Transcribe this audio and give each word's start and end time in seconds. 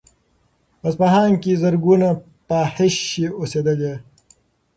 په 0.79 0.85
اصفهان 0.89 1.31
کې 1.41 1.51
زرګونه 1.63 2.07
فاحشې 2.47 3.25
اوسېدلې. 3.39 3.93